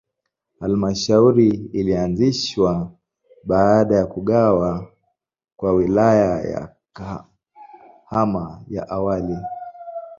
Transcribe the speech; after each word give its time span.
Halmashauri 0.59 1.49
ilianzishwa 1.73 2.91
baada 3.47 3.95
ya 3.95 4.05
kugawa 4.05 4.87
kwa 5.55 5.71
Wilaya 5.73 6.41
ya 6.41 6.75
Kahama 6.93 8.63
ya 8.67 8.89
awali. 8.89 9.37